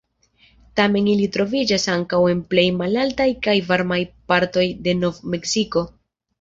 [0.79, 4.01] Tamen ili troviĝas ankaŭ en plej malaltaj kaj varmaj
[4.33, 5.89] partoj de Nov-Meksiko.